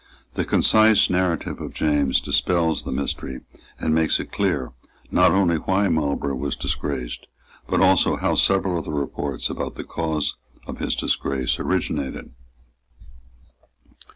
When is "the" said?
0.33-0.45, 2.85-2.91, 8.85-8.91, 9.75-9.83